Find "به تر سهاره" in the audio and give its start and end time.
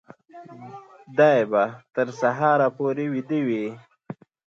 1.51-2.67